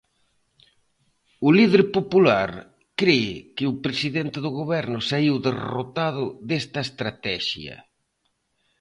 O 1.47 1.49
líder 1.57 1.83
popular 1.97 2.49
cre 2.99 3.19
que 3.55 3.65
o 3.71 3.79
presidente 3.85 4.37
do 4.45 4.51
Goberno 4.59 4.99
saíu 5.09 5.35
derrotado 5.47 6.23
desta 6.49 6.79
estratexia. 6.87 7.75